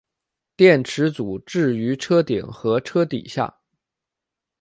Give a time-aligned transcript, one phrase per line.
[0.55, 3.59] 电池组置于车顶和车底下。